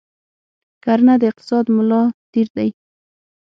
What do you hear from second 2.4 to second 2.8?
دی.